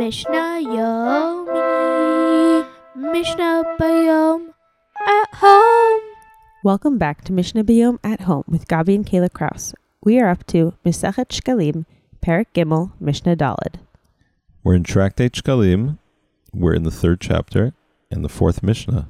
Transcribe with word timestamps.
Mishnah 0.00 0.60
Yomi, 0.76 2.68
Mishnah 2.94 3.64
Bayom 3.80 4.52
at 5.06 5.28
home. 5.32 6.00
Welcome 6.62 6.98
back 6.98 7.24
to 7.24 7.32
Mishnah 7.32 7.64
Biyom 7.64 7.98
at 8.04 8.20
Home 8.28 8.44
with 8.46 8.68
Gabi 8.68 8.94
and 8.94 9.06
Kayla 9.06 9.32
Kraus. 9.32 9.72
We 10.04 10.20
are 10.20 10.28
up 10.28 10.44
to 10.48 10.74
Mesechet 10.84 11.28
Shkalim, 11.28 11.86
Perak 12.20 12.52
Gimel, 12.52 12.92
Mishnah 13.00 13.36
Dalid. 13.36 13.76
We're 14.62 14.74
in 14.74 14.82
Tractate 14.82 15.32
Shkalim. 15.32 15.96
We're 16.52 16.74
in 16.74 16.82
the 16.82 16.90
third 16.90 17.22
chapter 17.22 17.72
and 18.10 18.22
the 18.22 18.28
fourth 18.28 18.62
Mishnah. 18.62 19.08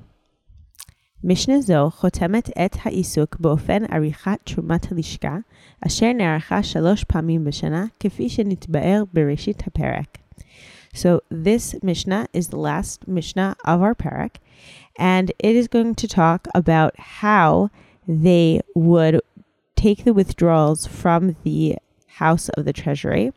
משנה 1.24 1.60
זו 1.60 1.90
חותמת 1.90 2.50
את 2.50 2.76
העיסוק 2.84 3.36
באופן 3.40 3.84
עריכת 3.90 4.38
תרומת 4.44 4.92
הלשכה, 4.92 5.36
אשר 5.86 6.12
נערכה 6.12 6.62
שלוש 6.62 7.04
פעמים 7.04 7.44
בשנה, 7.44 7.86
כפי 8.00 8.28
שנתבאר 8.28 9.04
בראשית 9.12 9.62
הפרק. 9.66 10.18
So 10.94 11.22
this 11.30 11.74
Mishnah 11.82 12.28
is 12.32 12.48
the 12.48 12.58
last 12.58 13.06
Mishnah 13.06 13.56
of 13.64 13.82
our 13.82 13.94
parak, 13.94 14.36
and 14.98 15.30
it 15.38 15.54
is 15.56 15.68
going 15.68 15.94
to 15.96 16.08
talk 16.08 16.48
about 16.54 16.98
how 16.98 17.70
they 18.08 18.60
would 18.74 19.20
take 19.76 20.04
the 20.04 20.14
withdrawals 20.14 20.86
from 20.86 21.36
the 21.44 21.76
house 22.22 22.48
of 22.50 22.64
the 22.64 22.72
treasury, 22.72 23.32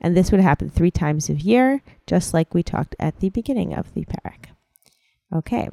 and 0.00 0.16
this 0.16 0.32
would 0.32 0.40
happen 0.40 0.68
three 0.68 0.90
times 0.90 1.28
a 1.28 1.34
year, 1.34 1.82
just 2.06 2.34
like 2.34 2.52
we 2.52 2.62
talked 2.62 2.96
at 2.98 3.20
the 3.20 3.30
beginning 3.30 3.74
of 3.74 3.92
the 3.94 4.04
parak. 4.04 4.50
Okay, 5.32 5.68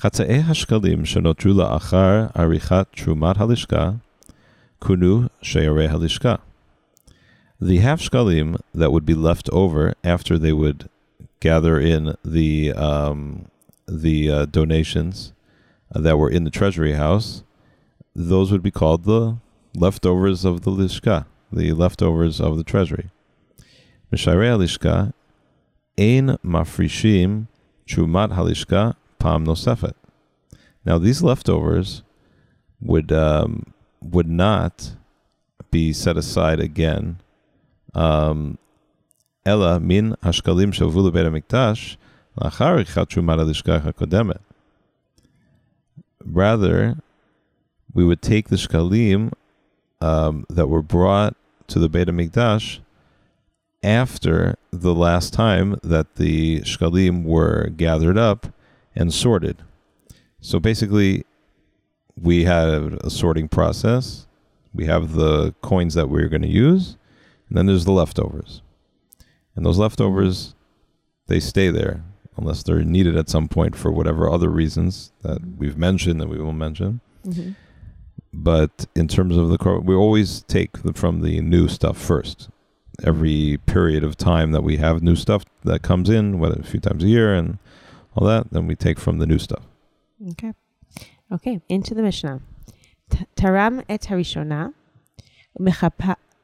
חצאי 0.00 0.40
השקלים 0.48 1.04
שנותרו 1.04 1.52
לאחר 1.52 2.26
עריכת 2.34 2.86
תרומת 2.90 3.40
הלשכה, 3.40 3.90
כונו 4.78 5.22
שיירי 5.42 5.88
הלשכה. 5.88 6.34
The 7.61 7.79
half 7.79 7.99
shkalim 7.99 8.59
that 8.73 8.91
would 8.91 9.05
be 9.05 9.13
left 9.13 9.49
over 9.49 9.93
after 10.03 10.37
they 10.37 10.53
would 10.53 10.89
gather 11.41 11.79
in 11.79 12.15
the 12.23 12.71
um, 12.71 13.49
the 13.85 14.31
uh, 14.31 14.45
donations 14.45 15.33
that 15.91 16.17
were 16.17 16.29
in 16.29 16.43
the 16.43 16.51
treasury 16.51 16.93
house, 16.93 17.43
those 18.15 18.51
would 18.51 18.63
be 18.63 18.71
called 18.71 19.03
the 19.03 19.37
leftovers 19.75 20.45
of 20.45 20.61
the 20.61 20.71
lishka, 20.71 21.25
the 21.51 21.73
leftovers 21.73 22.39
of 22.39 22.57
the 22.57 22.63
treasury. 22.63 23.09
Misharei 24.11 24.49
halishka, 24.55 25.13
ein 25.97 26.37
mafrishim 26.43 27.47
trumat 27.87 28.29
halishka 28.29 28.95
pam 29.17 29.45
nosefet. 29.45 29.95
Now 30.85 30.97
these 30.97 31.21
leftovers 31.21 32.03
would 32.79 33.11
um, 33.11 33.73
would 34.01 34.29
not 34.29 34.95
be 35.71 35.91
set 35.91 36.17
aside 36.17 36.59
again. 36.59 37.17
Um, 37.94 38.58
Ella 39.46 39.78
min 39.80 40.16
hashkalim 40.22 40.72
shavu 40.72 41.10
lebeit 41.10 41.26
hamikdash 41.26 41.96
lachar 42.40 42.78
עריכת 42.78 43.08
תרומת 43.10 43.38
הלשכה 43.38 43.76
הקודמת. 43.76 44.40
Rather, 46.24 46.96
we 47.92 48.04
would 48.04 48.22
take 48.22 48.48
the 48.48 48.56
shkalim 48.56 49.32
um, 50.00 50.46
that 50.48 50.68
were 50.68 50.82
brought 50.82 51.36
to 51.68 51.78
the 51.78 51.88
Beit 51.88 52.08
HaMikdash 52.08 52.80
after 53.82 54.56
the 54.70 54.94
last 54.94 55.32
time 55.32 55.78
that 55.82 56.16
the 56.16 56.60
shkalim 56.62 57.24
were 57.24 57.68
gathered 57.76 58.18
up 58.18 58.48
and 58.96 59.12
sorted. 59.12 59.62
So 60.40 60.58
basically, 60.58 61.24
we 62.20 62.44
have 62.44 62.94
a 63.04 63.10
sorting 63.10 63.48
process. 63.48 64.26
We 64.74 64.86
have 64.86 65.12
the 65.12 65.54
coins 65.62 65.94
that 65.94 66.08
we're 66.08 66.28
going 66.28 66.42
to 66.42 66.48
use, 66.48 66.96
and 67.49 67.57
then 67.57 67.65
there's 67.65 67.85
the 67.85 67.91
leftovers. 67.91 68.61
And 69.55 69.65
those 69.65 69.77
leftovers, 69.77 70.55
they 71.27 71.39
stay 71.39 71.69
there 71.69 72.03
unless 72.37 72.63
they're 72.63 72.83
needed 72.83 73.17
at 73.17 73.29
some 73.29 73.47
point 73.47 73.75
for 73.75 73.91
whatever 73.91 74.29
other 74.29 74.49
reasons 74.49 75.11
that 75.21 75.39
we've 75.57 75.77
mentioned 75.77 76.21
that 76.21 76.29
we 76.29 76.37
will 76.37 76.53
mention. 76.53 77.01
Mm-hmm. 77.25 77.51
But 78.31 78.85
in 78.95 79.07
terms 79.07 79.35
of 79.35 79.49
the 79.49 79.57
core, 79.57 79.79
we 79.79 79.95
always 79.95 80.43
take 80.43 80.83
the, 80.83 80.93
from 80.93 81.21
the 81.21 81.41
new 81.41 81.67
stuff 81.67 81.97
first. 81.97 82.49
Every 83.03 83.57
period 83.65 84.03
of 84.03 84.15
time 84.15 84.51
that 84.51 84.61
we 84.61 84.77
have 84.77 85.01
new 85.01 85.15
stuff 85.15 85.43
that 85.63 85.81
comes 85.81 86.09
in, 86.09 86.39
whether 86.39 86.59
a 86.59 86.63
few 86.63 86.79
times 86.79 87.03
a 87.03 87.07
year 87.07 87.33
and 87.33 87.57
all 88.15 88.25
that, 88.27 88.51
then 88.51 88.67
we 88.67 88.75
take 88.75 88.99
from 88.99 89.17
the 89.17 89.25
new 89.25 89.39
stuff. 89.39 89.63
Okay. 90.31 90.53
Okay, 91.31 91.61
into 91.69 91.93
the 91.93 92.01
Mishnah. 92.01 92.41
Taram 93.35 93.83
et 93.89 94.01
harishona, 94.01 94.73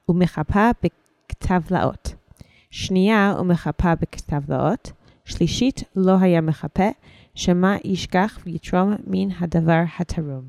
ומחפה, 0.09 0.71
ומחפה 0.71 0.89
בכתב 1.31 1.61
לאות. 1.71 2.15
שנייה 2.71 3.35
ומחפה 3.41 3.95
בכתב 3.95 4.53
לאות. 4.53 4.93
שלישית 5.25 5.83
לא 5.97 6.17
היה 6.21 6.41
מחפה, 6.41 6.89
שמא 7.35 7.77
ישכח 7.85 8.39
ויתרום 8.47 8.95
מן 9.07 9.29
הדבר 9.39 9.83
התרום. 9.99 10.43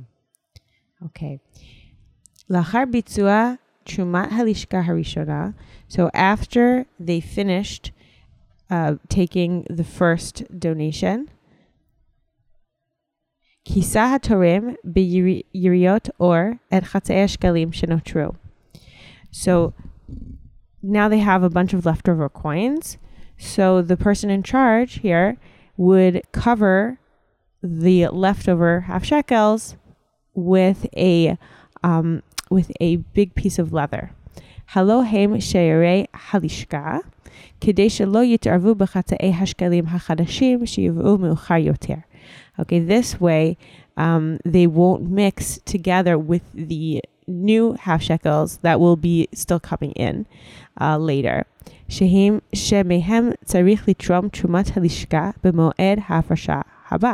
אוקיי. 1.01 1.37
לאחר 2.49 2.83
ביצוע 2.91 3.53
תרומת 3.83 4.27
הלשכה 4.31 4.81
הראשונה, 4.85 5.49
so 5.89 6.01
after 6.15 6.85
they 6.99 7.21
finished 7.35 7.91
uh, 8.71 8.73
taking 9.13 9.65
the 9.69 9.83
first 9.99 10.43
donation, 10.51 11.31
כיסה 13.65 14.15
התורם 14.15 14.69
ביריות 14.83 16.09
אור 16.19 16.35
את 16.77 16.83
חצאי 16.83 17.23
השקלים 17.23 17.71
שנותרו. 17.71 18.31
So 19.35 19.73
now 20.81 21.07
they 21.07 21.19
have 21.19 21.43
a 21.43 21.49
bunch 21.49 21.73
of 21.73 21.85
leftover 21.85 22.29
coins. 22.29 22.97
So 23.37 23.81
the 23.81 23.97
person 23.97 24.29
in 24.29 24.43
charge 24.43 24.99
here 24.99 25.37
would 25.77 26.21
cover 26.31 26.99
the 27.63 28.07
leftover 28.07 28.81
half 28.81 29.03
shekels 29.05 29.75
with 30.33 30.85
a 30.95 31.37
um, 31.83 32.21
with 32.49 32.71
a 32.79 32.97
big 32.97 33.35
piece 33.35 33.57
of 33.59 33.73
leather. 33.73 34.11
הלא 34.73 35.03
הם 35.03 35.39
שיירי 35.39 36.05
הלשכה, 36.31 36.97
כדי 37.61 37.89
שלא 37.89 38.23
יתערבו 38.23 38.75
בחטאי 38.75 39.33
השקלים 39.33 39.85
החדשים 39.87 40.65
שיובאו 40.65 41.17
מאוחר 41.17 41.57
יותר. 41.57 41.95
Okay, 42.59 42.79
this 42.79 43.19
way 43.19 43.57
um, 43.97 44.37
they 44.45 44.67
won't 44.67 45.09
mix 45.09 45.59
together 45.65 46.17
with 46.17 46.43
the 46.53 47.01
new 47.27 47.73
half 47.73 48.01
shekels 48.01 48.57
that 48.57 48.79
will 48.79 48.95
be 48.95 49.27
still 49.33 49.59
coming 49.59 49.91
in 49.91 50.25
uh, 50.79 50.97
later. 50.97 51.45
שהם, 51.91 52.39
שמהם 52.53 53.29
צריך 53.45 53.87
לתרום 53.87 54.27
תרומת 54.27 54.77
הלשכה 54.77 55.29
במועד 55.43 55.99
ההפרשה 56.07 56.61
הבא. 56.91 57.13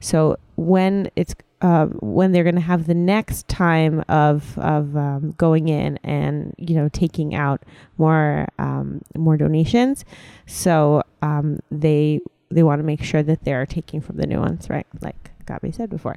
So 0.00 0.36
when 0.56 1.08
it's 1.16 1.34
uh, 1.60 1.86
when 2.00 2.32
they're 2.32 2.42
going 2.50 2.54
to 2.54 2.60
have 2.72 2.86
the 2.86 2.94
next 2.94 3.46
time 3.48 4.02
of 4.08 4.58
of 4.58 4.96
um, 4.96 5.34
going 5.36 5.68
in 5.68 5.98
and 6.02 6.54
you 6.56 6.74
know 6.74 6.88
taking 6.88 7.34
out 7.34 7.60
more 7.98 8.46
um, 8.58 9.02
more 9.14 9.36
donations, 9.36 10.06
so 10.46 11.02
um, 11.20 11.60
they 11.70 12.20
they 12.50 12.62
want 12.62 12.78
to 12.80 12.86
make 12.92 13.02
sure 13.02 13.22
that 13.22 13.44
they're 13.44 13.66
taking 13.66 14.00
from 14.00 14.16
the 14.16 14.26
new 14.26 14.40
ones, 14.40 14.70
right? 14.70 14.86
Like 15.02 15.32
Gabi 15.44 15.74
said 15.74 15.90
before. 15.90 16.16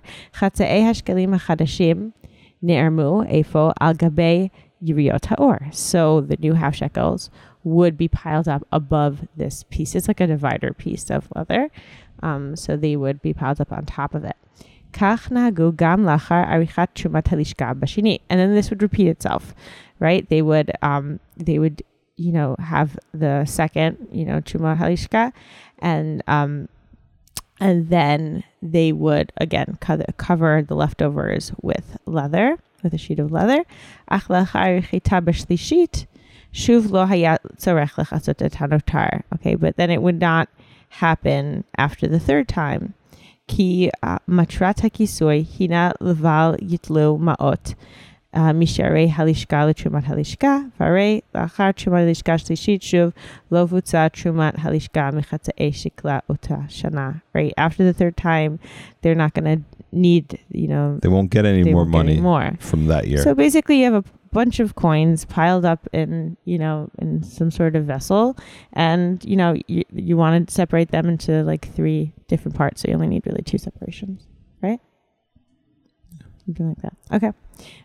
Ne'ermu 2.62 3.30
Efo 3.30 3.72
Al 3.80 3.94
Gabe 3.94 4.50
Yiriot 4.82 5.26
Haor. 5.26 5.74
So 5.74 6.20
the 6.20 6.36
new 6.36 6.54
half 6.54 6.76
shekels 6.76 7.30
would 7.64 7.96
be 7.96 8.08
piled 8.08 8.48
up 8.48 8.66
above 8.72 9.26
this 9.36 9.64
piece. 9.70 9.94
It's 9.94 10.08
like 10.08 10.20
a 10.20 10.26
divider 10.26 10.72
piece 10.72 11.10
of 11.10 11.28
leather. 11.34 11.70
Um, 12.22 12.56
so 12.56 12.76
they 12.76 12.96
would 12.96 13.22
be 13.22 13.32
piled 13.34 13.60
up 13.60 13.72
on 13.72 13.84
top 13.86 14.14
of 14.14 14.24
it. 14.24 14.36
And 14.98 15.28
then 18.40 18.54
this 18.54 18.70
would 18.70 18.82
repeat 18.82 19.08
itself, 19.08 19.54
right? 19.98 20.28
They 20.28 20.42
would, 20.42 20.72
um, 20.82 21.20
they 21.36 21.58
would, 21.58 21.82
you 22.16 22.32
know, 22.32 22.56
have 22.58 22.98
the 23.12 23.44
second, 23.44 24.08
you 24.10 24.24
know, 24.24 24.40
chuma 24.40 24.76
halishka, 24.76 25.32
and 25.78 26.22
um, 26.26 26.68
and 27.60 27.88
then 27.88 28.44
they 28.62 28.92
would 28.92 29.32
again 29.36 29.78
co- 29.80 30.02
cover 30.16 30.62
the 30.62 30.74
leftovers 30.74 31.52
with 31.62 31.96
leather, 32.06 32.58
with 32.82 32.94
a 32.94 32.98
sheet 32.98 33.18
of 33.18 33.32
leather. 33.32 33.64
Okay, 39.34 39.54
but 39.54 39.76
then 39.76 39.90
it 39.90 40.02
would 40.02 40.20
not 40.20 40.48
happen 40.90 41.64
after 41.76 42.06
the 42.06 42.20
third 42.20 42.48
time. 42.48 42.94
Ki 43.46 43.90
uh, 44.02 44.18
matrat 44.28 44.80
hakisui 44.80 45.46
hina 45.46 45.94
leval 46.00 46.56
yitlo 46.56 47.18
maot. 47.18 47.74
משערי 48.53 49.09
הלשכה 49.15 49.65
לתרומת 49.65 50.03
הלשכה, 50.07 50.57
והרי 50.79 51.19
לאחר 51.35 51.71
תרומת 51.71 51.99
הלשכה 51.99 52.37
שלישית 52.37 52.81
שוב 52.81 53.11
לא 53.51 53.65
בוצעה 53.65 54.09
תרומת 54.09 54.53
הלשכה 54.57 55.09
מחצאי 55.13 55.73
שקלה 55.73 56.19
אותה 56.29 56.55
שנה. 56.67 57.11
Right, 57.37 57.53
after 57.59 57.83
the 57.83 57.93
third 57.93 58.17
time, 58.17 58.59
they're 59.01 59.15
not 59.15 59.33
going 59.33 59.45
to 59.57 59.61
need, 59.91 60.39
you 60.51 60.67
know, 60.67 60.99
They 61.01 61.09
won't 61.09 61.29
get 61.29 61.45
any 61.45 61.63
they 61.63 61.73
more 61.73 61.83
won't 61.83 61.91
get 61.91 61.97
money 61.97 62.13
any 62.13 62.21
more. 62.21 62.47
from 62.59 62.87
that 62.87 63.07
year. 63.07 63.21
So 63.23 63.35
basically, 63.35 63.77
you 63.79 63.85
have 63.91 63.99
a 64.03 64.05
bunch 64.39 64.59
of 64.59 64.73
coins 64.85 65.25
piled 65.25 65.65
up 65.73 65.81
in 65.93 66.37
you 66.51 66.57
know 66.63 66.89
in 67.03 67.21
some 67.37 67.51
sort 67.59 67.75
of 67.75 67.83
vessel, 67.85 68.35
and 68.87 69.23
you 69.31 69.37
know 69.41 69.51
you 69.67 69.83
you 70.07 70.15
want 70.17 70.47
to 70.47 70.53
separate 70.61 70.89
them 70.95 71.05
into 71.13 71.31
like 71.51 71.63
three 71.77 72.01
different 72.31 72.55
parts, 72.61 72.81
so 72.81 72.87
you 72.87 72.95
only 72.95 73.09
need 73.13 73.23
really 73.29 73.43
two 73.51 73.59
separations, 73.67 74.19
right? 74.65 74.79
Something 76.48 76.68
like 76.68 76.80
that. 76.80 76.96
Okay. 77.12 77.32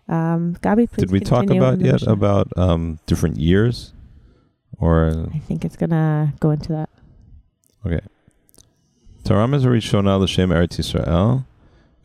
Um, 0.08 0.56
Gabi, 0.62 0.90
please. 0.90 0.96
Did 0.96 1.12
we 1.12 1.20
talk 1.20 1.50
about 1.50 1.82
yet 1.82 2.02
about 2.04 2.48
um, 2.58 2.98
different 3.08 3.36
years? 3.36 3.92
Or 4.80 5.28
I 5.34 5.40
think 5.40 5.66
it's 5.66 5.76
gonna 5.76 6.34
go 6.40 6.52
into 6.52 6.72
that. 6.72 6.90
okay. 7.86 8.00
Taram 9.26 9.54
is 9.54 9.66
Rishona 9.66 10.18
l'shem 10.18 10.50
Eretz 10.52 10.80
Yisrael, 10.80 11.44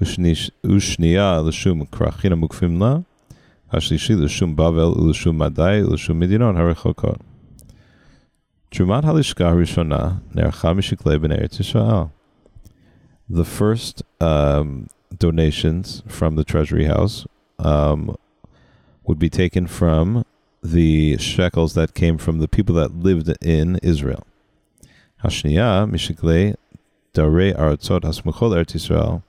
ushniya 0.00 1.44
l'shum 1.44 1.87
krachina 1.87 2.34
mukfim 2.37 2.81
la, 2.81 3.05
hashlishi 3.72 4.19
l'shum 4.19 4.56
Bavel 4.56 4.96
Madai 5.32 5.82
Midinot 5.82 6.56
harechokot. 6.56 7.20
Trumat 8.72 9.05
halishka 9.05 9.55
Rishona 9.55 10.22
nercha 10.34 10.75
mishiklei 10.75 11.22
ben 11.22 11.31
Eretz 11.31 11.60
Yisrael. 11.60 12.10
The 13.28 13.44
first 13.44 14.02
um, 14.20 14.88
donations 15.16 16.02
from 16.06 16.37
the 16.37 16.44
treasury 16.44 16.84
house 16.84 17.26
um, 17.58 18.16
would 19.05 19.19
be 19.19 19.31
taken 19.31 19.66
from 19.66 20.25
the 20.62 21.16
shekels 21.19 21.75
that 21.75 21.94
came 21.94 22.19
from 22.19 22.38
the 22.38 22.49
people 22.49 22.75
that 22.75 22.94
lived 22.94 23.34
in 23.43 23.76
Israel. 23.82 24.26
Hashniya 25.25 25.90
aratzot 27.14 28.02
hasmuchol 28.02 28.55
eretz. 28.55 29.22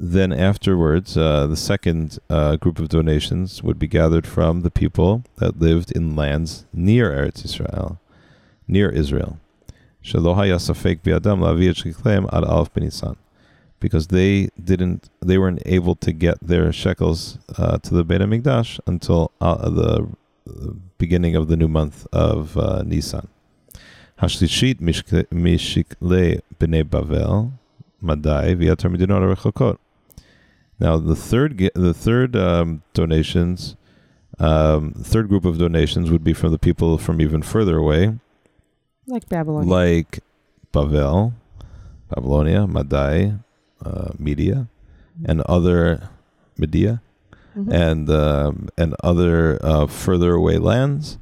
Then 0.00 0.32
afterwards, 0.32 1.16
uh, 1.16 1.48
the 1.48 1.56
second 1.56 2.20
uh, 2.30 2.54
group 2.56 2.78
of 2.78 2.88
donations 2.88 3.64
would 3.64 3.80
be 3.80 3.88
gathered 3.88 4.28
from 4.28 4.60
the 4.60 4.70
people 4.70 5.24
that 5.38 5.58
lived 5.58 5.90
in 5.90 6.14
lands 6.14 6.66
near 6.72 7.10
Eretz 7.10 7.42
Yisrael, 7.42 7.98
near 8.68 8.90
Israel. 8.90 9.40
Shelo 10.04 10.36
haya 10.36 10.56
safek 10.56 11.00
bi'adam 11.00 11.42
ad 12.32 12.44
alf 12.44 12.72
benisan. 12.72 13.16
Because 13.80 14.08
they 14.08 14.48
didn't, 14.62 15.08
they 15.20 15.38
weren't 15.38 15.62
able 15.64 15.94
to 15.96 16.12
get 16.12 16.36
their 16.42 16.72
shekels 16.72 17.38
uh, 17.56 17.78
to 17.78 17.94
the 17.94 18.02
Beit 18.02 18.20
Hamikdash 18.20 18.80
until 18.86 19.30
uh, 19.40 19.68
the 19.70 20.08
the 20.44 20.74
beginning 20.96 21.36
of 21.36 21.46
the 21.48 21.56
new 21.56 21.68
month 21.68 22.06
of 22.12 22.56
uh, 22.56 22.82
Nisan. 22.84 23.28
Hashlishit 24.20 24.80
mishikle 24.80 26.40
b'nei 26.58 26.82
Bavel 26.84 27.52
Madai 28.00 28.54
v'yatar 28.54 28.90
medinot 28.96 29.22
harechokot. 29.22 29.78
Now 30.80 30.96
the 30.96 31.14
third 31.14 31.70
the 31.74 31.94
third 31.94 32.34
um, 32.34 32.82
donations, 32.94 33.76
um, 34.40 34.92
third 34.94 35.28
group 35.28 35.44
of 35.44 35.58
donations 35.58 36.10
would 36.10 36.24
be 36.24 36.32
from 36.32 36.50
the 36.50 36.58
people 36.58 36.98
from 36.98 37.20
even 37.20 37.42
further 37.42 37.76
away, 37.76 38.18
Like 39.06 39.28
Babylon. 39.28 39.68
like 39.68 40.20
Bavel, 40.72 41.32
Babylonia, 42.08 42.66
Madai, 42.66 43.34
uh, 43.84 44.10
Media, 44.18 44.68
and 45.24 45.40
other 45.42 46.08
Media 46.56 47.00
Mhm. 47.56 47.72
and 47.72 48.10
um, 48.10 48.68
and 48.78 48.94
other 49.02 49.58
uh, 49.64 49.86
further 49.86 50.34
away 50.34 50.58
lands, 50.58 51.18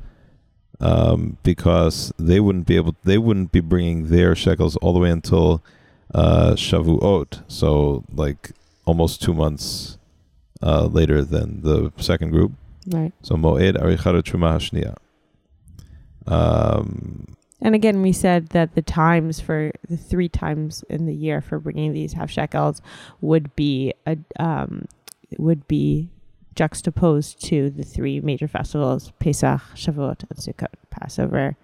um, 0.80 1.38
because 1.42 2.12
they 2.18 2.40
wouldn't 2.40 2.66
be 2.66 2.76
able, 2.76 2.94
they 3.04 3.16
wouldn't 3.16 3.52
be 3.52 3.60
bringing 3.60 4.08
their 4.08 4.34
shekels 4.34 4.76
all 4.76 4.92
the 4.92 4.98
way 5.00 5.10
until 5.10 5.62
uh, 6.14 6.52
Shavuot, 6.52 7.42
so 7.48 8.04
like 8.12 8.52
almost 8.84 9.22
two 9.22 9.32
months 9.34 9.96
uh, 10.62 10.86
later 10.86 11.22
than 11.24 11.62
the 11.62 11.90
second 11.96 12.30
group. 12.30 12.52
right. 12.90 13.12
So 13.22 13.34
Moed 13.36 13.74
Arichat 13.80 14.22
Truma 14.22 14.56
Hashniya. 14.56 14.94
Um, 16.26 17.35
And 17.60 17.74
again, 17.74 18.02
we 18.02 18.12
said 18.12 18.48
that 18.48 18.74
the 18.74 18.82
times 18.82 19.40
for 19.40 19.72
the 19.88 19.96
three 19.96 20.28
times 20.28 20.84
in 20.90 21.06
the 21.06 21.14
year 21.14 21.40
for 21.40 21.58
bringing 21.58 21.92
these 21.92 22.12
half 22.12 22.30
shekels 22.30 22.82
would 23.20 23.54
be 23.56 23.94
a 24.06 24.18
um, 24.38 24.86
would 25.38 25.66
be 25.66 26.10
juxtaposed 26.54 27.42
to 27.46 27.70
the 27.70 27.82
three 27.82 28.20
major 28.20 28.46
festivals: 28.46 29.12
Pesach, 29.18 29.62
Shavuot, 29.74 30.24
and 30.28 30.38
Sukkot. 30.38 30.74
Passover. 30.90 31.56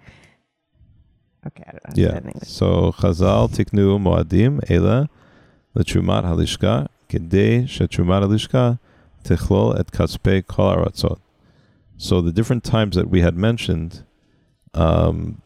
Okay, 1.47 1.65
I 1.67 1.73
don't 1.73 1.75
know. 1.75 1.81
how 1.85 1.91
to 1.91 1.97
say 1.97 2.03
yeah. 2.03 2.09
that 2.09 2.23
in 2.23 2.29
English. 2.29 2.49
So 2.49 2.93
Chazal 2.93 3.51
tiknu 3.51 3.99
moadim 3.99 4.61
ela 4.71 5.09
halishka 5.75 6.89
kedei 7.09 7.65
shetrumat 7.65 8.23
halishka 8.23 8.79
tichlol 9.25 9.79
et 9.79 9.91
katzpei 9.91 10.47
kol 10.47 10.77
aratzot. 10.77 11.19
So 11.97 12.21
the 12.21 12.33
different 12.33 12.65
times 12.65 12.97
that 12.97 13.09
we 13.09 13.21
had 13.21 13.37
mentioned 13.37 14.05
um, 14.75 15.43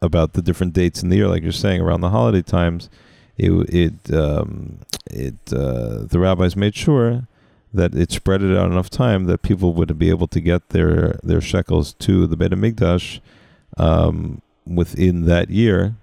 about 0.00 0.34
the 0.34 0.42
different 0.42 0.72
dates 0.72 1.02
in 1.02 1.08
the 1.08 1.16
year, 1.16 1.28
like 1.28 1.42
you're 1.42 1.52
saying, 1.52 1.80
around 1.80 2.00
the 2.00 2.10
holiday 2.10 2.42
times, 2.42 2.88
it 3.36 3.50
it 3.72 4.14
um, 4.14 4.80
it 5.10 5.36
uh, 5.52 6.04
the 6.04 6.18
rabbis 6.18 6.56
made 6.56 6.74
sure 6.74 7.26
that 7.72 7.94
it 7.94 8.10
spread 8.10 8.42
it 8.42 8.56
out 8.56 8.70
enough 8.70 8.90
time 8.90 9.24
that 9.24 9.42
people 9.42 9.74
would 9.74 9.98
be 9.98 10.10
able 10.10 10.26
to 10.28 10.40
get 10.40 10.70
their 10.70 11.18
their 11.22 11.40
shekels 11.40 11.92
to 11.94 12.26
the 12.26 12.36
Beit 12.36 12.52
Hamikdash 12.52 13.20
um, 13.76 14.42
within 14.66 15.26
that 15.26 15.50
year, 15.50 15.96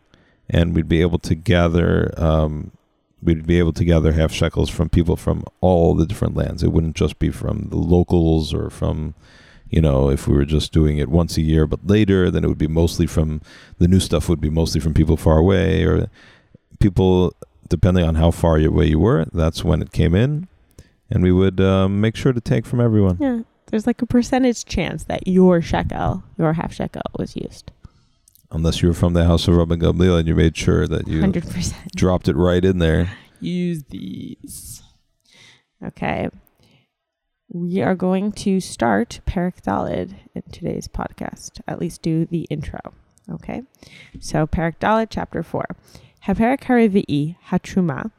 and 0.50 0.76
we'd 0.76 0.90
be 0.90 1.02
able 1.02 1.20
to 1.20 1.36
gather 1.36 2.14
um, 2.18 2.72
we'd 3.22 3.48
be 3.48 3.60
able 3.60 3.74
to 3.74 3.86
gather 3.86 4.12
half 4.12 4.32
shekels 4.32 4.70
from 4.70 4.90
people 4.90 5.16
from 5.16 5.44
all 5.62 5.96
the 5.96 6.06
different 6.06 6.36
lands. 6.36 6.64
It 6.64 6.72
wouldn't 6.72 6.96
just 6.96 7.20
be 7.20 7.32
from 7.32 7.70
the 7.70 7.78
locals 7.78 8.54
or 8.54 8.70
from 8.70 9.16
you 9.70 9.82
know 9.82 10.10
if 10.10 10.28
we 10.28 10.36
were 10.36 10.46
just 10.46 10.72
doing 10.72 10.98
it 10.98 11.10
once 11.10 11.38
a 11.38 11.42
year 11.42 11.66
but 11.66 11.86
later 11.86 12.30
then 12.32 12.44
it 12.44 12.48
would 12.48 12.58
be 12.58 12.68
mostly 12.68 13.08
from 13.08 13.42
the 13.80 13.88
new 13.88 14.00
stuff 14.00 14.30
would 14.30 14.42
be 14.42 14.50
mostly 14.50 14.80
from 14.80 14.94
people 14.94 15.18
far 15.18 15.38
away 15.38 15.84
or 15.84 16.10
people 16.80 17.34
depending 17.68 18.06
on 18.06 18.16
how 18.16 18.30
far 18.32 18.58
away 18.60 18.86
you 18.86 19.00
were 19.00 19.26
that's 19.34 19.64
when 19.64 19.82
it 19.82 19.92
came 19.92 20.14
in 20.16 20.48
and 21.10 21.24
we 21.24 21.32
would 21.32 21.60
um, 21.62 22.00
make 22.02 22.16
sure 22.16 22.34
to 22.34 22.42
take 22.42 22.66
from 22.66 22.80
everyone 22.80 23.18
Yeah, 23.20 23.42
there's 23.68 23.88
like 23.88 24.02
a 24.02 24.06
percentage 24.06 24.66
chance 24.66 25.04
that 25.06 25.28
your 25.28 25.62
shekel, 25.62 26.24
your 26.38 26.54
half 26.54 26.74
shekel, 26.74 27.02
was 27.18 27.36
used. 27.36 27.72
unless 28.52 28.82
you 28.82 28.88
were 28.90 28.94
from 28.94 29.14
the 29.14 29.26
house 29.26 29.48
of 29.48 29.56
Rabbi 29.56 29.76
Gamliel 29.76 30.18
and 30.20 30.28
you 30.28 30.36
made 30.36 30.56
sure 30.58 30.88
that 30.88 31.08
you 31.08 31.22
Hundred 31.22 31.48
percent. 31.50 31.92
dropped 31.96 32.28
it 32.28 32.36
right 32.36 32.64
in 32.64 32.78
there 32.80 33.12
use 33.40 33.84
these. 33.90 34.82
Okay. 35.84 36.30
We 37.50 37.82
are 37.82 37.96
going 37.96 38.32
to 38.34 38.60
start 38.60 39.20
Perik 39.26 39.62
Dalid 39.62 40.16
in 40.34 40.42
today's 40.52 40.88
podcast, 40.88 41.62
at 41.68 41.80
least 41.80 42.02
do 42.02 42.26
the 42.26 42.48
intro. 42.50 42.80
Okay. 43.32 43.64
So 44.20 44.48
Perik 44.48 44.80
Dalid, 44.80 45.08
chapter 45.10 45.44
4. 45.44 45.66
Haperik 46.28 46.62
Harivi'i 46.62 47.36
Hatruma 47.50 48.12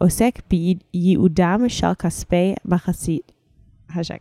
Osek 0.00 0.40
Bid 0.48 0.82
Yiudam 0.92 1.70
Shal 1.70 1.94
Kaspe 1.94 2.56
Machasit 2.66 3.22
Hashekel. 3.92 4.20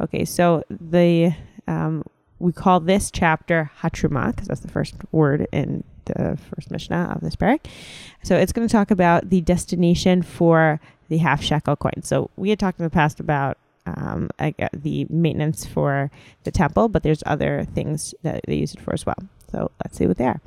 Okay, 0.00 0.24
so 0.24 0.62
the 0.70 1.34
um, 1.66 2.04
we 2.38 2.52
call 2.52 2.80
this 2.80 3.10
chapter 3.10 3.70
Hatruma 3.80 4.30
because 4.30 4.48
that's 4.48 4.60
the 4.60 4.68
first 4.68 4.94
word 5.10 5.48
in 5.52 5.84
the 6.04 6.38
first 6.50 6.70
Mishnah 6.70 7.12
of 7.14 7.20
this 7.20 7.36
parak. 7.36 7.60
So 8.22 8.36
it's 8.36 8.52
going 8.52 8.66
to 8.66 8.72
talk 8.72 8.90
about 8.90 9.30
the 9.30 9.40
destination 9.40 10.22
for 10.22 10.80
the 11.08 11.18
half 11.18 11.42
shekel 11.42 11.76
coin. 11.76 12.02
So 12.02 12.30
we 12.36 12.50
had 12.50 12.58
talked 12.58 12.78
in 12.78 12.84
the 12.84 12.90
past 12.90 13.20
about 13.20 13.58
um, 13.85 14.29
I 14.37 14.51
got 14.51 14.71
the 14.73 15.07
maintenance 15.09 15.65
for 15.65 16.11
the 16.43 16.51
temple, 16.51 16.89
but 16.89 17.03
there's 17.03 17.23
other 17.25 17.65
things 17.73 18.13
that 18.23 18.41
they 18.47 18.55
use 18.55 18.73
it 18.73 18.81
for 18.81 18.93
as 18.93 19.05
well. 19.05 19.17
So 19.51 19.71
let's 19.83 19.97
see 19.97 20.07
what 20.07 20.17
they 20.17 20.25
are. 20.25 20.41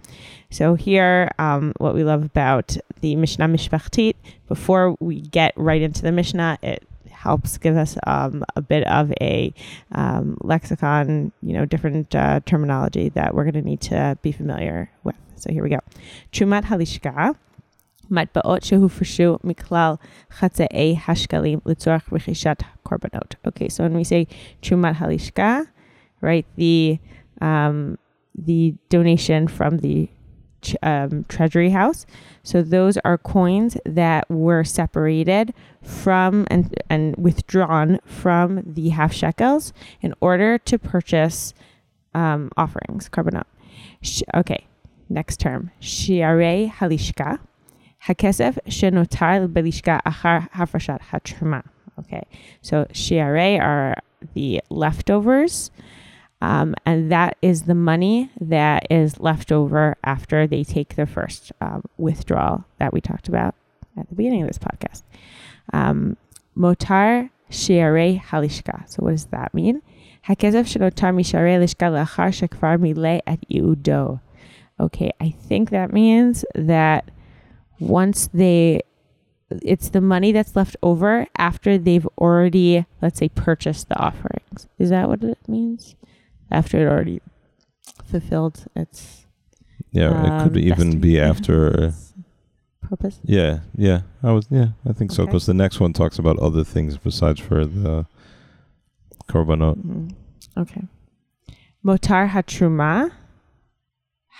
So 0.51 0.75
here, 0.75 1.31
um, 1.39 1.73
what 1.79 1.95
we 1.95 2.05
love 2.05 2.23
about 2.23 2.77
the 3.01 3.17
Mishnah 3.17 3.49
Mishpachtit, 3.49 4.15
before 4.47 4.97
we 5.01 5.23
get 5.23 5.55
right 5.57 5.81
into 5.81 6.03
the 6.03 6.13
Mishnah, 6.13 6.59
it 6.63 6.87
helps 7.11 7.57
give 7.59 7.77
us 7.77 7.97
um, 8.07 8.45
a 8.57 8.63
bit 8.63 8.87
of 8.87 9.13
a 9.21 9.55
um, 9.93 10.37
lexicon, 10.43 11.33
you 11.43 11.55
know, 11.55 11.65
different 11.65 12.15
uh, 12.15 12.41
terminology 12.45 13.09
that 13.11 13.35
we're 13.35 13.45
going 13.45 13.55
to 13.55 13.63
need 13.63 13.81
to 13.81 14.19
be 14.23 14.33
familiar 14.33 14.91
with. 15.03 15.17
So 15.37 15.51
here 15.51 15.63
we 15.63 15.71
go. 15.71 15.81
Trumat 16.33 16.65
halishka, 16.65 17.35
matbaot 18.11 18.65
שהופרשו 18.65 19.39
מכלל 19.45 19.95
חצאי 20.33 20.97
השקלים 21.09 21.59
לצורך 21.67 22.13
רכישת 22.13 22.63
korbanot. 22.86 23.34
Okay, 23.46 23.70
so 23.70 23.84
when 23.84 23.94
we 23.94 24.04
say 24.04 24.28
chumat 24.62 24.96
halishka, 24.96 25.68
right, 26.22 26.46
the 26.56 27.00
um, 27.42 27.98
the 28.38 28.76
donation 28.90 29.48
from 29.48 29.80
the 29.80 30.10
um, 30.82 31.26
treasury 31.28 31.70
house. 31.70 32.06
So 32.44 32.62
those 32.62 32.98
are 32.98 33.18
coins 33.18 33.78
that 33.86 34.30
were 34.30 34.64
separated 34.64 35.54
from 35.82 36.48
and 36.50 36.74
and 36.90 37.16
withdrawn 37.18 38.00
from 38.06 38.64
the 38.66 38.90
half 38.90 39.14
shekels 39.14 39.74
in 40.02 40.14
order 40.22 40.58
to 40.60 40.80
purchase 40.80 41.54
um, 42.14 42.50
offerings, 42.58 43.10
korbanot. 43.10 43.46
Sh- 44.02 44.24
okay, 44.34 44.66
next 45.10 45.40
term. 45.40 45.72
Shiare 45.82 46.72
halishka. 46.72 47.40
Hakesef 48.08 48.58
shenotar 48.68 49.48
belishka 49.48 50.02
achar 50.04 50.50
hafrashat 50.52 51.02
hatrma. 51.12 51.64
Okay, 52.00 52.24
so 52.62 52.86
shiare 52.92 53.62
are 53.62 53.96
the 54.34 54.62
leftovers. 54.70 55.72
Um, 56.42 56.76
and 56.86 57.12
that 57.12 57.38
is 57.42 57.64
the 57.64 57.76
money 57.76 58.30
that 58.40 58.88
is 58.92 59.20
left 59.20 59.52
over 59.52 59.96
after 60.04 60.46
they 60.46 60.64
take 60.64 60.96
the 60.96 61.06
first 61.06 61.52
um, 61.62 61.84
withdrawal 61.98 62.66
that 62.78 62.94
we 62.94 63.02
talked 63.02 63.28
about 63.28 63.56
at 63.98 64.10
the 64.10 64.16
beginning 64.16 64.42
of 64.42 64.48
this 64.50 64.60
podcast. 64.60 65.04
Um, 65.74 66.18
motar 66.56 67.30
shiare 67.50 68.22
halishka. 68.22 68.88
So, 68.90 68.98
what 69.04 69.12
does 69.12 69.26
that 69.28 69.54
mean? 69.54 69.82
Hakesef 70.28 70.66
shenotar 70.66 71.14
mishare 71.14 71.58
lishka 71.60 71.90
lachar 71.92 72.30
shekfar 72.30 72.80
mile 72.80 73.22
at 73.26 73.40
Okay, 74.78 75.12
I 75.22 75.30
think 75.30 75.70
that 75.70 75.94
means 75.94 76.44
that 76.54 77.10
once 77.80 78.30
they 78.34 78.82
it's 79.63 79.89
the 79.91 80.01
money 80.01 80.31
that's 80.33 80.55
left 80.55 80.77
over 80.83 81.27
after 81.37 81.77
they've 81.79 82.07
already, 82.19 82.87
let's 83.03 83.19
say, 83.19 83.29
purchased 83.29 83.89
the 83.89 83.99
offerings. 83.99 84.69
Is 84.79 84.91
that 84.91 85.09
what 85.09 85.23
it 85.25 85.39
means? 85.49 85.95
After 86.51 86.79
it 86.83 86.91
already 86.91 87.21
fulfilled 88.05 88.65
its 88.77 89.27
Yeah, 89.93 90.11
it 90.27 90.43
could 90.45 90.57
Um, 90.57 90.63
even 90.73 90.91
best- 90.91 91.01
be 91.01 91.13
yeah. 91.19 91.29
after. 91.31 91.93
purpose. 92.91 93.21
Yeah, 93.25 93.61
yeah. 93.77 94.01
I 94.23 94.31
was. 94.33 94.47
Yeah, 94.51 94.69
I 94.89 94.93
think 94.93 95.11
so. 95.13 95.23
Okay. 95.23 95.31
Because 95.31 95.47
the 95.47 95.55
next 95.55 95.79
one 95.81 95.93
talks 95.93 96.19
about 96.19 96.37
other 96.41 96.65
things 96.65 96.97
besides 96.99 97.39
for 97.41 97.65
the 97.65 98.07
korbanot. 99.29 99.77
Mhm. 99.79 100.13
Okay. 100.63 100.83
מותר 101.85 102.25
התרומה, 102.35 103.05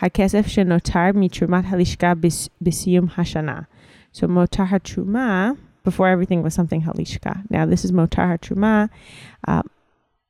הכסף 0.01 0.47
שנותר 0.47 1.11
מתרומת 1.15 1.65
הלשכה 1.69 2.13
בס- 2.15 2.49
בסיום 2.63 3.07
השנה. 3.19 3.61
So 4.16 4.28
motaha 4.28 4.80
truma, 4.80 5.58
before 5.84 6.08
everything 6.08 6.42
was 6.42 6.54
something 6.54 6.84
halishka. 6.84 7.44
Now 7.50 7.66
this 7.66 7.84
is 7.84 7.92
motaha 7.92 8.40
truma, 8.40 8.90
uh, 9.46 9.64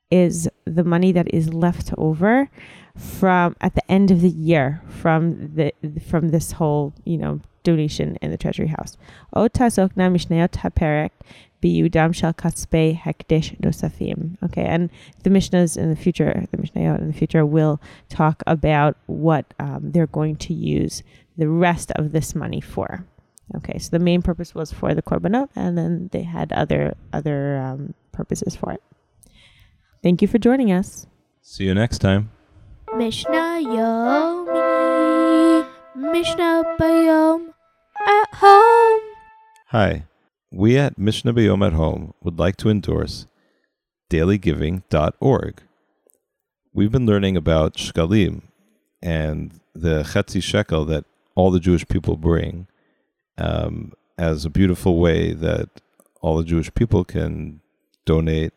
is 0.09 0.49
the 0.65 0.83
money 0.83 1.11
that 1.11 1.31
is 1.31 1.53
left 1.53 1.93
over 1.95 2.49
from 2.97 3.55
at 3.61 3.75
the 3.75 3.91
end 3.91 4.09
of 4.09 4.21
the 4.21 4.29
year 4.29 4.81
from 4.89 5.53
the 5.53 5.71
from 6.09 6.29
this 6.29 6.53
whole 6.53 6.95
you 7.03 7.15
know 7.15 7.41
donation 7.61 8.17
in 8.23 8.31
the 8.31 8.37
treasury 8.37 8.69
house. 8.69 8.97
Ota 9.33 9.65
sokna 9.65 10.09
haperek 10.09 11.11
biyudam 11.61 12.15
shel 12.15 12.33
katzbei 12.33 12.99
hekdesh 12.99 13.55
nosafim. 13.59 14.35
Okay, 14.41 14.65
and 14.65 14.89
the 15.21 15.29
mishnahs 15.29 15.77
in 15.77 15.91
the 15.91 15.95
future, 15.95 16.47
the 16.49 16.57
mishnayot 16.57 16.97
in 16.97 17.05
the 17.05 17.13
future 17.13 17.45
will 17.45 17.79
talk 18.09 18.41
about 18.47 18.97
what 19.05 19.53
um, 19.59 19.91
they're 19.91 20.07
going 20.07 20.37
to 20.37 20.55
use 20.55 21.03
the 21.37 21.47
rest 21.47 21.91
of 21.91 22.13
this 22.13 22.33
money 22.33 22.61
for. 22.61 23.05
Okay, 23.57 23.77
so 23.77 23.89
the 23.91 23.99
main 23.99 24.21
purpose 24.21 24.55
was 24.55 24.71
for 24.71 24.95
the 24.95 25.03
korbanot, 25.03 25.49
and 25.55 25.77
then 25.77 26.09
they 26.11 26.23
had 26.23 26.51
other 26.51 26.95
other 27.13 27.57
um, 27.57 27.93
purposes 28.11 28.55
for 28.55 28.71
it. 28.71 28.81
Thank 30.01 30.21
you 30.21 30.27
for 30.27 30.39
joining 30.39 30.71
us. 30.71 31.05
See 31.41 31.65
you 31.65 31.73
next 31.73 31.99
time. 31.99 32.31
Mishnah 32.95 33.61
Yomi. 33.63 35.67
Mishnah 35.95 36.63
Bayom. 36.79 37.49
At 38.07 38.33
home. 38.33 39.01
Hi, 39.67 40.05
we 40.51 40.77
at 40.77 40.97
Mishnah 40.97 41.33
B'Yom 41.33 41.65
at 41.65 41.73
Home 41.73 42.13
would 42.21 42.39
like 42.39 42.55
to 42.57 42.69
endorse 42.69 43.27
dailygiving.org. 44.09 45.61
We've 46.73 46.91
been 46.91 47.05
learning 47.05 47.35
about 47.35 47.75
shkalim 47.75 48.43
and 49.01 49.59
the 49.73 50.03
chetzi 50.03 50.41
shekel 50.41 50.85
that 50.85 51.05
all 51.35 51.51
the 51.51 51.59
Jewish 51.59 51.87
people 51.87 52.15
bring 52.15 52.67
um, 53.37 53.93
as 54.17 54.45
a 54.45 54.49
beautiful 54.49 54.99
way 54.99 55.33
that 55.33 55.69
all 56.21 56.37
the 56.37 56.43
Jewish 56.43 56.73
people 56.73 57.03
can 57.03 57.61
donate 58.05 58.53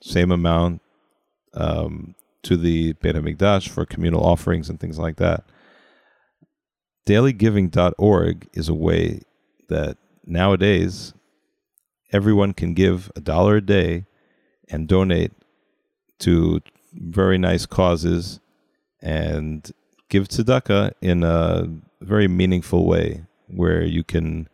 same 0.00 0.30
amount 0.30 0.80
um, 1.54 2.14
to 2.42 2.56
the 2.56 2.92
Beit 2.94 3.16
HaMikdash 3.16 3.68
for 3.68 3.86
communal 3.86 4.24
offerings 4.24 4.68
and 4.68 4.78
things 4.78 4.98
like 4.98 5.16
that. 5.16 5.44
dailygiving.org 7.06 8.48
is 8.52 8.68
a 8.68 8.74
way 8.74 9.20
that 9.68 9.96
nowadays 10.26 11.14
everyone 12.12 12.52
can 12.52 12.74
give 12.74 13.10
a 13.16 13.20
dollar 13.20 13.56
a 13.56 13.60
day 13.64 14.04
and 14.68 14.88
donate 14.88 15.32
to 16.18 16.60
very 16.92 17.38
nice 17.38 17.66
causes 17.66 18.40
and 19.02 19.72
give 20.08 20.28
tzedakah 20.28 20.92
in 21.00 21.22
a 21.22 21.68
very 22.00 22.28
meaningful 22.28 22.86
way 22.86 23.24
where 23.54 23.82
you 23.82 24.04
can 24.04 24.48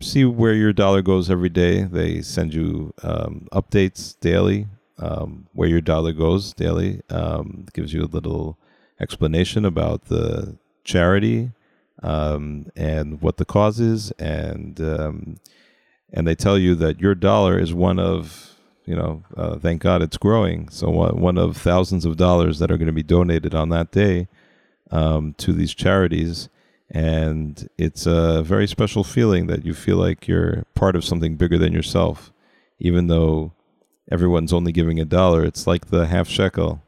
see 0.00 0.24
where 0.24 0.54
your 0.54 0.72
dollar 0.72 1.02
goes 1.02 1.30
every 1.30 1.48
day. 1.48 1.84
They 1.84 2.22
send 2.22 2.54
you 2.54 2.92
um, 3.02 3.48
updates 3.52 4.18
daily 4.20 4.66
um, 4.98 5.46
where 5.52 5.68
your 5.68 5.80
dollar 5.80 6.12
goes 6.12 6.52
daily. 6.52 7.02
Um, 7.10 7.66
gives 7.72 7.92
you 7.92 8.02
a 8.02 8.06
little 8.06 8.58
explanation 9.00 9.64
about 9.64 10.06
the 10.06 10.56
charity 10.84 11.52
um, 12.02 12.66
and 12.76 13.20
what 13.20 13.36
the 13.36 13.44
cause 13.44 13.80
is, 13.80 14.10
and 14.12 14.80
um, 14.80 15.40
and 16.12 16.26
they 16.26 16.34
tell 16.34 16.58
you 16.58 16.74
that 16.76 17.00
your 17.00 17.14
dollar 17.14 17.58
is 17.58 17.72
one 17.72 17.98
of 17.98 18.52
you 18.84 18.96
know, 18.96 19.22
uh, 19.36 19.58
thank 19.58 19.82
God 19.82 20.02
it's 20.02 20.16
growing. 20.16 20.68
So 20.68 20.90
one, 20.90 21.20
one 21.20 21.38
of 21.38 21.56
thousands 21.56 22.04
of 22.04 22.16
dollars 22.16 22.58
that 22.58 22.70
are 22.70 22.76
going 22.76 22.86
to 22.86 22.92
be 22.92 23.02
donated 23.02 23.54
on 23.54 23.68
that 23.68 23.92
day 23.92 24.28
um, 24.90 25.34
to 25.38 25.52
these 25.52 25.74
charities, 25.74 26.48
and 26.92 27.68
it's 27.76 28.06
a 28.06 28.42
very 28.42 28.68
special 28.68 29.02
feeling 29.02 29.48
that 29.48 29.64
you 29.64 29.74
feel 29.74 29.96
like 29.96 30.28
you're 30.28 30.64
part 30.74 30.94
of 30.94 31.04
something 31.04 31.34
bigger 31.36 31.58
than 31.58 31.72
yourself, 31.72 32.32
even 32.78 33.08
though 33.08 33.52
everyone's 34.10 34.52
only 34.52 34.70
giving 34.70 35.00
a 35.00 35.04
dollar. 35.04 35.44
It's 35.44 35.66
like 35.66 35.86
the 35.86 36.06
half 36.06 36.28
shekel 36.28 36.82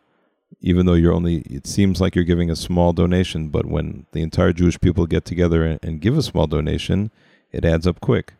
even 0.64 0.86
though 0.86 0.94
you're 0.94 1.12
only 1.12 1.38
it 1.40 1.66
seems 1.66 2.00
like 2.00 2.14
you're 2.14 2.24
giving 2.24 2.50
a 2.50 2.56
small 2.56 2.92
donation 2.92 3.48
but 3.48 3.66
when 3.66 4.06
the 4.12 4.22
entire 4.22 4.52
jewish 4.52 4.80
people 4.80 5.06
get 5.06 5.24
together 5.24 5.78
and, 5.82 6.00
give 6.00 6.16
a 6.16 6.22
small 6.22 6.46
donation 6.46 7.10
it 7.52 7.64
adds 7.64 7.86
up 7.86 8.00
quick 8.00 8.32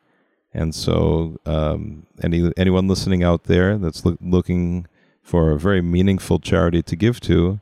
and 0.52 0.74
so 0.74 1.38
um, 1.46 2.06
any 2.22 2.50
anyone 2.56 2.88
listening 2.88 3.22
out 3.22 3.44
there 3.44 3.76
that's 3.76 4.04
loo- 4.04 4.18
looking 4.20 4.86
for 5.22 5.50
a 5.50 5.58
very 5.58 5.82
meaningful 5.82 6.38
charity 6.38 6.82
to 6.82 6.96
give 6.96 7.20
to 7.20 7.60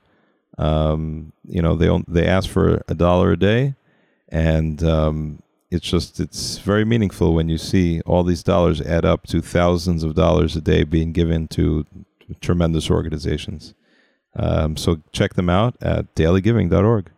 um, 0.58 1.32
you 1.46 1.60
know 1.60 1.74
they 1.74 1.90
they 2.06 2.26
ask 2.26 2.48
for 2.48 2.82
a 2.88 2.94
dollar 2.94 3.32
a 3.32 3.36
day 3.36 3.74
and 4.32 4.82
um, 4.82 5.42
it's 5.70 5.88
just 5.88 6.18
it's 6.18 6.58
very 6.58 6.84
meaningful 6.84 7.34
when 7.34 7.48
you 7.48 7.58
see 7.58 8.00
all 8.00 8.24
these 8.24 8.42
dollars 8.42 8.80
add 8.80 9.04
up 9.04 9.26
to 9.28 9.40
thousands 9.40 10.02
of 10.02 10.14
dollars 10.14 10.56
a 10.56 10.60
day 10.60 10.82
being 10.82 11.12
given 11.12 11.46
to 11.46 11.86
tremendous 12.40 12.90
organizations 12.90 13.74
um, 14.34 14.76
so 14.76 15.00
check 15.12 15.34
them 15.34 15.50
out 15.50 15.76
at 15.80 16.14
dailygiving.org. 16.14 17.10